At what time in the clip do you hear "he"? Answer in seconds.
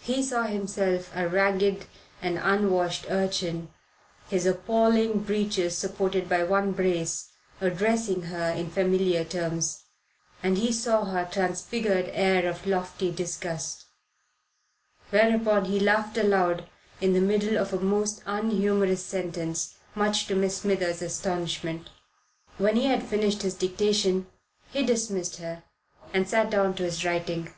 0.00-0.22, 10.56-10.70, 15.64-15.80, 22.76-22.84, 24.72-24.86